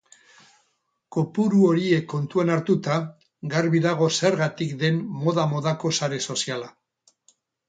[1.15, 2.95] Kopuru horiek kontuan hartuta,
[3.53, 6.73] garbi dago zergatik den moda-modako sare soziala.